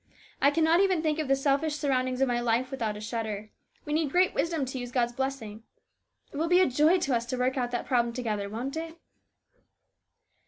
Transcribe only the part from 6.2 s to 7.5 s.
It will be a joy to us to